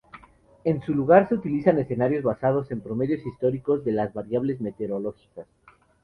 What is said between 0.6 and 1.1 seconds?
En su